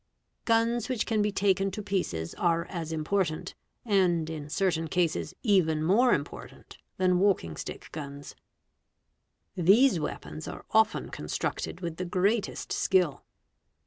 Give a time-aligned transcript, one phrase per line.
[0.27, 3.53] | Guns which can be taken to pieces are as important,
[3.85, 8.35] and in certain cases even more important, than walking stick guns,
[9.53, 13.23] These weapons are EXPLOSIVE ACTION 419 often constructed with the greatest skill.